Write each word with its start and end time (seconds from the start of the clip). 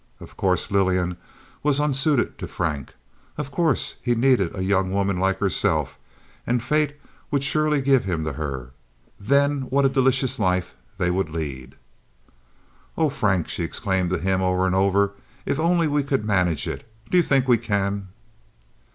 Of 0.19 0.35
course 0.35 0.71
Lillian 0.71 1.15
was 1.61 1.79
unsuited 1.79 2.39
to 2.39 2.47
Frank; 2.47 2.95
of 3.37 3.51
course 3.51 3.97
he 4.01 4.15
needed 4.15 4.55
a 4.55 4.63
young 4.63 4.91
woman 4.91 5.19
like 5.19 5.37
herself, 5.37 5.95
and 6.47 6.63
fate 6.63 6.95
would 7.29 7.43
surely 7.43 7.81
give 7.83 8.03
him 8.05 8.25
to 8.25 8.33
her. 8.33 8.71
Then 9.19 9.61
what 9.69 9.85
a 9.85 9.89
delicious 9.89 10.39
life 10.39 10.73
they 10.97 11.11
would 11.11 11.29
lead! 11.29 11.75
"Oh, 12.97 13.09
Frank," 13.09 13.47
she 13.47 13.61
exclaimed 13.61 14.09
to 14.09 14.17
him, 14.17 14.41
over 14.41 14.65
and 14.65 14.73
over, 14.73 15.11
"if 15.45 15.59
we 15.59 16.01
could 16.01 16.17
only 16.21 16.25
manage 16.25 16.67
it. 16.67 16.89
Do 17.11 17.17
you 17.17 17.23
think 17.23 17.47
we 17.47 17.59
can?" 17.59 18.07